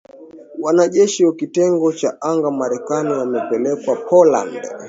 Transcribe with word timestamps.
Wanajeshi 0.59 1.25
wa 1.25 1.33
kitengo 1.35 1.93
cha 1.93 2.21
anga 2.21 2.51
Marekani 2.51 3.11
wamepelekwa 3.11 3.95
Poland. 3.95 4.61